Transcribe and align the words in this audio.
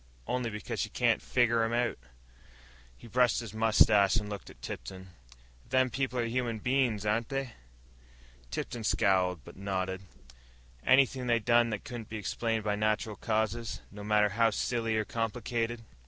Only 0.25 0.49
because 0.49 0.79
she 0.79 0.89
can't 0.89 1.21
figger 1.21 1.61
'em 1.61 1.73
out." 1.73 1.99
He 2.97 3.05
brushed 3.07 3.39
his 3.39 3.53
mustache 3.53 4.15
and 4.15 4.27
looked 4.29 4.49
at 4.49 4.59
Tipton. 4.59 5.09
"Them 5.69 5.91
people 5.91 6.17
are 6.17 6.25
human 6.25 6.57
bein's, 6.57 7.05
ain't 7.05 7.29
they?" 7.29 7.53
Tipton 8.49 8.83
scowled, 8.83 9.41
but 9.43 9.55
nodded. 9.57 10.01
"Anything 10.83 11.27
they 11.27 11.37
done 11.37 11.69
that 11.69 11.83
couldn't 11.83 12.09
be 12.09 12.17
explained 12.17 12.63
by 12.63 12.73
natural 12.75 13.15
causes, 13.15 13.81
no 13.91 14.03
matter 14.03 14.29
how 14.29 14.49
silly 14.49 14.97
or 14.97 15.05
complicated?" 15.05 15.83